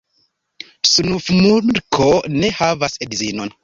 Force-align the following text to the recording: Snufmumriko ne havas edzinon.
Snufmumriko 0.93 2.09
ne 2.41 2.55
havas 2.61 3.01
edzinon. 3.09 3.59